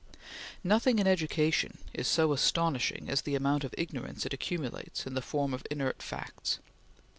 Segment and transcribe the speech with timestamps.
[0.63, 5.21] Nothing in education is so astonishing as the amount of ignorance it accumulates in the
[5.21, 6.57] form of inert facts.